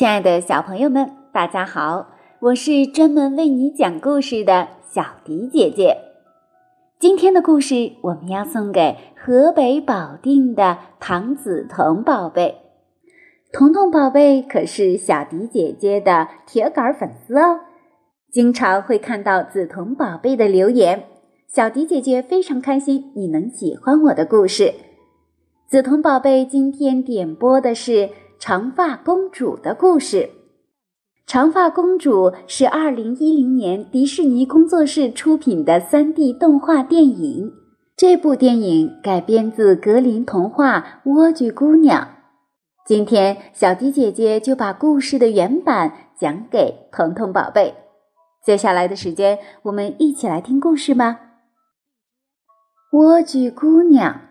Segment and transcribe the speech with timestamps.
[0.00, 2.06] 亲爱的小朋友们，大家好！
[2.40, 5.94] 我是专门为你讲故事的小迪姐姐。
[6.98, 12.62] 今天的故事我们要送给河北保定的唐子彤宝贝。
[13.52, 17.60] 彤彤宝贝可是小迪姐姐的铁杆粉丝哦，
[18.32, 21.04] 经常会看到子彤宝贝的留言。
[21.46, 24.72] 小迪姐姐非常开心你能喜欢我的故事。
[25.68, 28.08] 子彤宝贝今天点播的是。
[28.40, 30.30] 长发公主的故事。
[31.26, 37.52] 长发公主是二零一零年迪士尼工作室出品的三 D 动画电影。
[37.94, 42.02] 这部电影改编自格林童话《莴苣姑娘》。
[42.86, 47.74] 今天，小迪姐姐就把故事的原版讲给彤彤宝贝。
[48.42, 51.20] 接下来的时间，我们一起来听故事吧。
[52.90, 54.29] 莴苣姑娘。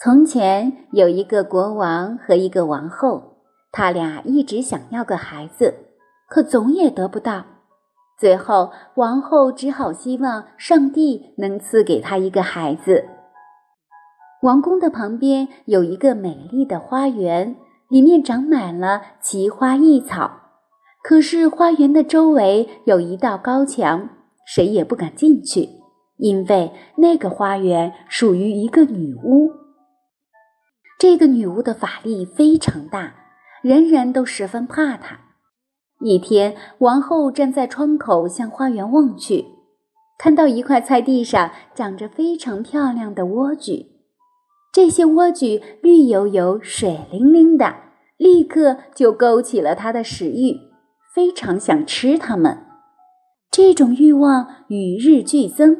[0.00, 3.38] 从前有一个国王和一个王后，
[3.72, 5.74] 他俩一直想要个孩子，
[6.28, 7.44] 可总也得不到。
[8.16, 13.06] 最后，王后只好希望上帝能赐给她一个孩子。
[14.42, 17.56] 王宫的旁边有一个美丽的花园，
[17.88, 20.30] 里面长满了奇花异草。
[21.02, 24.10] 可是花园的周围有一道高墙，
[24.46, 25.68] 谁也不敢进去，
[26.18, 29.50] 因为那个花园属于一个女巫。
[30.98, 33.14] 这个女巫的法力非常大，
[33.62, 35.20] 人人都十分怕她。
[36.00, 39.44] 一天，王后站在窗口向花园望去，
[40.18, 43.86] 看到一块菜地上长着非常漂亮的莴苣，
[44.72, 47.76] 这些莴苣绿油油、水灵灵的，
[48.16, 50.56] 立刻就勾起了她的食欲，
[51.14, 52.64] 非常想吃它们。
[53.52, 55.76] 这种欲望与日俱增，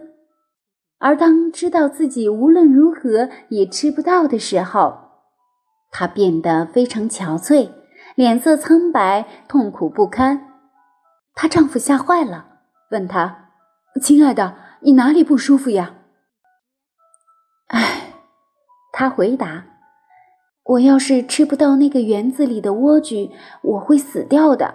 [0.99, 5.08] 而当知道自己无论如何也吃不到的时候，
[5.91, 7.71] 她变得非常憔悴，
[8.15, 10.47] 脸色苍白，痛苦不堪。
[11.35, 12.47] 她丈夫吓坏了，
[12.91, 13.51] 问她
[14.03, 15.95] ：“亲爱的，你哪里不舒服呀？”
[17.69, 18.15] 唉，
[18.93, 19.65] 她回答
[20.65, 23.31] ：“我要是吃不到那个园子里的莴苣，
[23.63, 24.75] 我会死掉的。”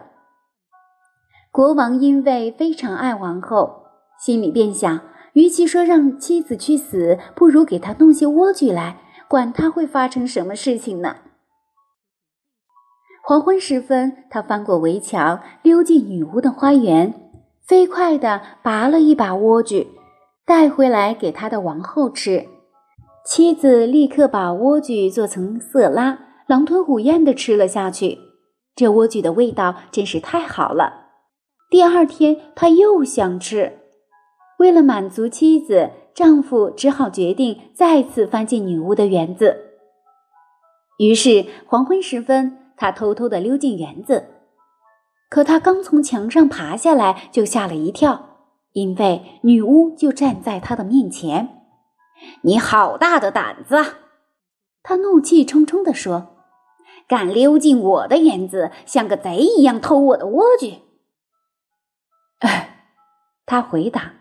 [1.52, 3.84] 国王因为非常爱王后，
[4.20, 5.02] 心里便想：
[5.34, 8.98] 与其说让妻子去死，不如给她弄些莴苣来。
[9.34, 11.16] 管他会发生什么事情呢？
[13.24, 17.32] 黄昏时分，他翻过围墙，溜进女巫的花园，
[17.66, 19.88] 飞快地拔了一把莴苣，
[20.46, 22.48] 带回来给他的王后吃。
[23.26, 28.20] 妻子立刻把莴苣做成色拉，狼吞虎咽地吃了下去。
[28.76, 31.08] 这莴苣的味道真是太好了。
[31.72, 33.80] 第二天，他又想吃，
[34.60, 35.90] 为了满足妻子。
[36.14, 39.72] 丈夫只好决定再次翻进女巫的园子。
[41.00, 44.30] 于是黄昏时分，他偷偷地溜进园子。
[45.30, 48.38] 可他刚从墙上爬下来，就吓了一跳，
[48.74, 51.64] 因为女巫就站在他的面前。
[52.44, 53.76] “你好大的胆子！”
[54.84, 56.38] 他怒气冲冲地说
[57.10, 60.76] ，“敢溜进我的园子，像个贼一样偷我的莴苣！”
[62.40, 62.86] 哎，
[63.48, 64.14] 他回答。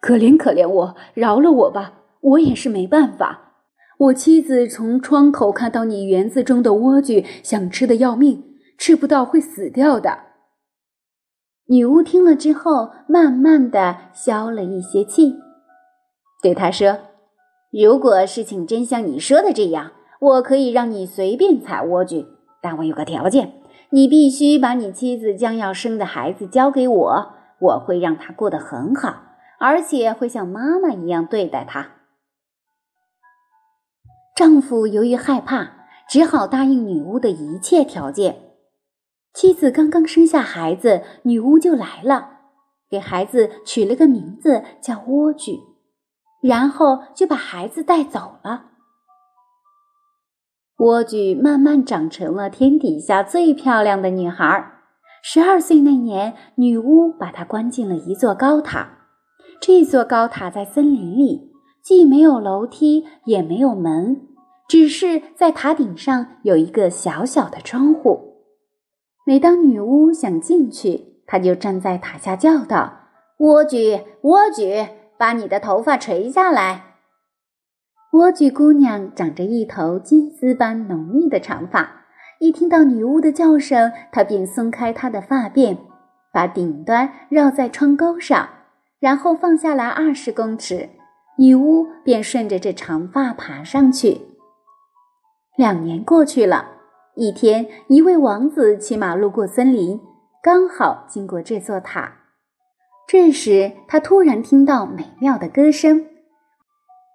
[0.00, 1.94] 可怜可怜我，饶了我吧！
[2.20, 3.54] 我也是没办法。
[3.98, 8.44] 我妻子从窗口看到你园子中的莴苣，想吃的要命，
[8.76, 10.18] 吃不到会死掉的。
[11.68, 15.36] 女巫听了之后，慢慢的消了一些气，
[16.42, 16.98] 对他说
[17.72, 22.26] ：“如果事情真像你说的这样，我可以让你随便采莴苣，
[22.60, 23.54] 但我有个条件，
[23.90, 27.26] 你必须把你妻子将要生的孩子交给我，
[27.60, 29.22] 我会让他过得很好。”
[29.58, 31.92] 而且会像妈妈一样对待她。
[34.34, 38.42] 丈夫由于害怕，只好答应女巫的一切条件。
[39.32, 42.40] 妻子刚刚生下孩子，女巫就来了，
[42.88, 45.58] 给孩子取了个名字叫莴苣，
[46.42, 48.70] 然后就把孩子带走了。
[50.76, 54.72] 莴苣慢慢长成了天底下最漂亮的女孩。
[55.22, 58.95] 十二岁那年，女巫把她关进了一座高塔。
[59.60, 64.20] 这座高塔在森林里，既没有楼梯，也没有门，
[64.68, 68.42] 只是在塔顶上有一个小小的窗户。
[69.24, 73.08] 每当女巫想进去，她就站在塔下叫道
[73.38, 74.88] ：“莴苣，莴苣，
[75.18, 76.94] 把你的头发垂下来。”
[78.12, 82.06] 莴苣姑娘长着一头金丝般浓密的长发，
[82.40, 85.76] 一听到女巫的叫声，她便松开她的发辫，
[86.32, 88.48] 把顶端绕在窗钩上。
[89.00, 90.88] 然后放下来二十公尺，
[91.38, 94.22] 女巫便顺着这长发爬上去。
[95.56, 96.68] 两年过去了，
[97.14, 100.00] 一天，一位王子骑马路过森林，
[100.42, 102.12] 刚好经过这座塔。
[103.08, 106.06] 这时，他突然听到美妙的歌声，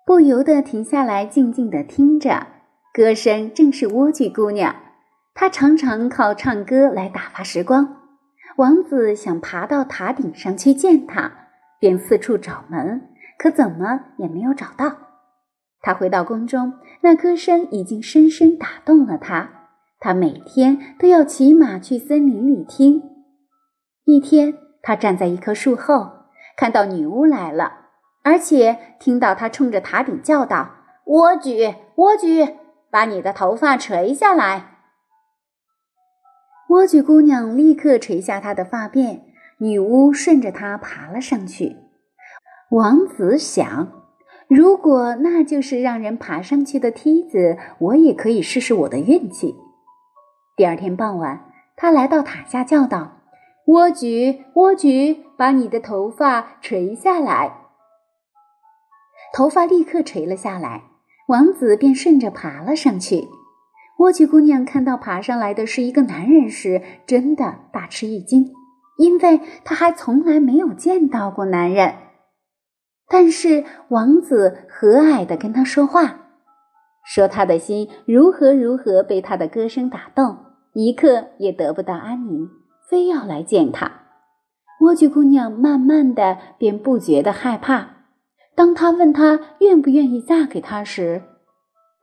[0.06, 2.48] 不由得停下来，静静地听着。
[2.94, 4.76] 歌声正是莴苣姑娘，
[5.34, 7.98] 她常常靠唱歌来打发时光。
[8.58, 11.41] 王子想爬到塔顶上去见她，
[11.82, 14.96] 便四处找门，可怎么也没有找到。
[15.82, 19.50] 他回到宫中，那歌声已经深深打动了他。
[20.00, 23.02] 他每天都要骑马去森林里听。
[24.04, 27.72] 一天，他站在一棵树后，看到女巫来了，
[28.24, 30.76] 而且听到她冲着塔顶叫道
[31.06, 32.58] ：“莴苣，莴苣，
[32.92, 34.68] 把你的头发垂下来。”
[36.70, 39.22] 莴苣姑娘立刻垂下她的发辫，
[39.62, 41.78] 女巫顺着它爬了上去。
[42.72, 43.92] 王子想，
[44.48, 49.56] 如果那就是让人爬上去的梯子，我也可以试试我的运气。
[50.58, 53.20] 第二天傍晚，他来到塔下，叫道
[53.68, 57.58] ：“莴苣，莴苣，把你的头发垂下来。”
[59.34, 60.84] 头发立刻垂了下来，
[61.28, 63.28] 王子便顺着爬了上去。
[64.00, 68.52] 莴苣姑娘看到爬上来的是一个男人时，真的大吃一惊，
[69.02, 71.96] 因为她还从来没有见到过男人。
[73.10, 76.28] 但是王子和蔼地跟她说话，
[77.04, 80.38] 说他的心如何如何被他的歌声打动。
[80.74, 82.48] 一刻也得不到安宁，
[82.88, 83.92] 非要来见他。
[84.80, 87.90] 莴苣姑娘慢慢的便不觉得害怕。
[88.56, 91.24] 当他问她愿不愿意嫁给他时，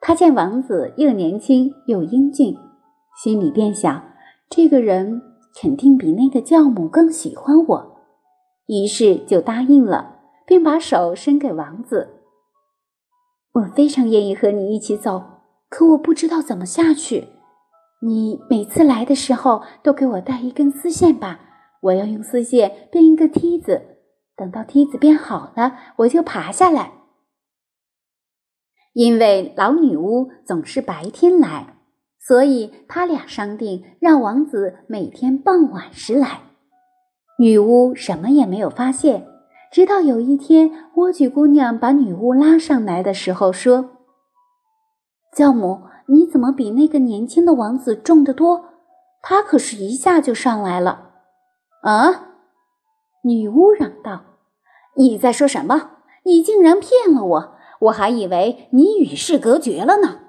[0.00, 2.54] 他见王子又年轻又英俊，
[3.22, 4.02] 心里便想：
[4.50, 5.22] 这个人
[5.60, 7.96] 肯定比那个教母更喜欢我，
[8.66, 12.22] 于是就答应了，并把手伸给王子。
[13.52, 15.24] 我非常愿意和你一起走，
[15.68, 17.28] 可我不知道怎么下去。
[18.02, 21.40] 你每次来的时候都给我带一根丝线吧，
[21.80, 23.96] 我要用丝线编一个梯子。
[24.36, 26.92] 等到梯子编好了，我就爬下来。
[28.92, 31.77] 因为老女巫总是白天来，
[32.28, 36.42] 所以他俩商定让王子每天傍晚时来。
[37.38, 39.26] 女巫什么也没有发现，
[39.72, 43.90] 直到有一天，莴苣姑娘把女巫拉上来的时候说
[45.34, 45.80] ：“教母。”
[46.10, 48.64] 你怎么比那个年轻的王子重得多？
[49.20, 51.10] 他可是一下就上来了。
[51.82, 52.28] 啊！
[53.24, 54.22] 女巫嚷道
[54.96, 55.90] ：“你在说什么？
[56.24, 57.56] 你竟然骗了我！
[57.80, 60.20] 我还以为你与世隔绝了呢。”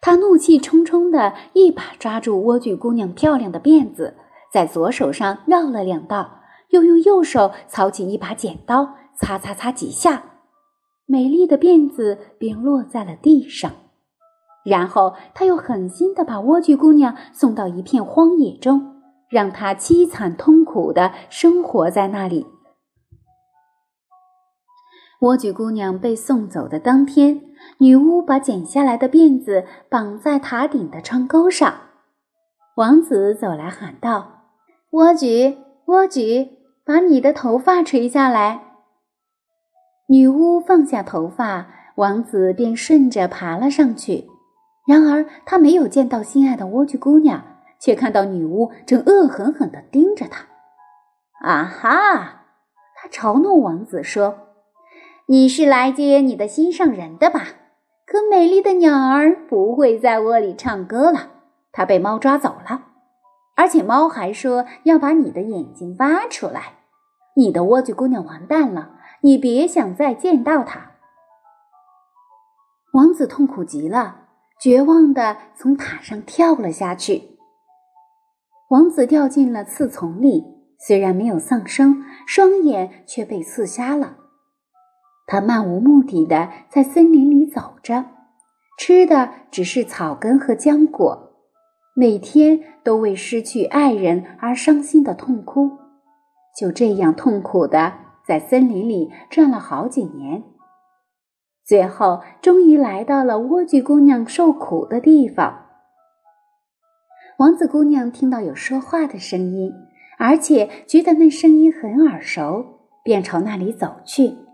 [0.00, 4.16] 他怒气冲冲的一把抓住莴苣姑娘漂亮的辫子，
[4.52, 10.24] 在左手上绕了两道，又用右手操起一把剪刀，擦擦擦几下。
[11.06, 13.72] 美丽的辫子便落在了地上，
[14.64, 22.46] 然后他又狠心地把莴苣姑娘送到一片荒野中，让她凄惨痛苦地生活在那里。
[25.20, 27.42] 莴苣姑娘被送走的当天，
[27.76, 31.74] 女巫把剪下来的辫子绑在塔顶的窗钩上。
[32.76, 34.46] 王子走来喊道
[34.90, 36.48] ：“莴苣，莴苣，
[36.86, 38.62] 把你的头发垂下来。”
[40.08, 41.66] 女巫放下头发，
[41.96, 44.26] 王子便顺着爬了上去。
[44.88, 47.44] 然而，他没有见到心爱的莴苣姑娘，
[47.78, 50.46] 却看到女巫正恶狠狠地盯着他。
[51.46, 52.46] 啊哈！
[52.96, 54.34] 他嘲弄王子说
[55.30, 57.46] ：“你是来接你的心上人的吧？
[58.04, 61.30] 可美丽的鸟儿不会在窝里唱歌了，
[61.70, 62.86] 它被猫抓走了。
[63.54, 66.80] 而且猫还说要把你的眼睛挖出来。
[67.36, 70.92] 你的莴苣姑娘完蛋了。”你别想再见到她！
[72.94, 74.22] 王子痛苦极了，
[74.58, 77.38] 绝望的从塔上跳了下去。
[78.70, 80.42] 王子掉进了刺丛里，
[80.78, 84.16] 虽然没有丧生，双眼却被刺瞎了。
[85.32, 88.04] 他漫无目的的在森林里走着，
[88.76, 91.36] 吃的只是草根和浆果，
[91.94, 95.70] 每天都为失去爱人而伤心的痛哭，
[96.58, 97.92] 就这样痛苦的。
[98.26, 100.42] 在森林里转了好几年，
[101.64, 105.66] 最后终于来到了莴苣姑娘受苦的地方。
[107.38, 109.72] 王子姑娘听到有说话的声音，
[110.18, 112.64] 而且觉得那声音很耳熟，
[113.04, 114.49] 便朝那里走去。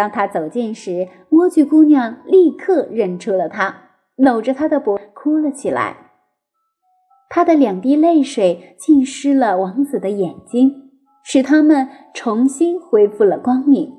[0.00, 5.94] 当他走近时，莴苣姑娘立刻认出了他，搂着他的脖哭了起来。
[7.28, 10.88] 他的两滴泪水浸湿了王子的眼睛。
[11.22, 13.92] 使他们重新恢复了光明，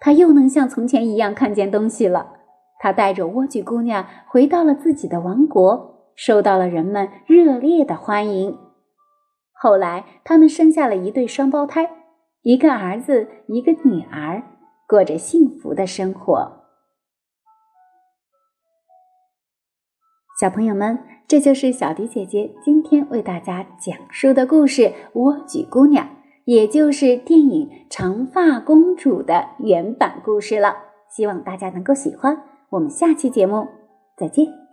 [0.00, 2.34] 他又能像从前一样看见东西了。
[2.78, 8.56] 他带着莴苣姑娘回到了自己的王国，受到了人们热烈的欢迎。
[9.52, 11.90] 后来，他们生下了一对双胞胎，
[12.42, 14.44] 一个儿子，一个女儿，
[14.88, 16.64] 过着幸福的生活。
[20.40, 26.06] 小朋友们，这就是小迪姐姐今天为大家讲述的故事《莴苣姑娘》，
[26.44, 30.76] 也就是电影《长发公主》的原版故事了。
[31.10, 32.42] 希望大家能够喜欢。
[32.70, 33.66] 我们下期节目
[34.16, 34.67] 再见。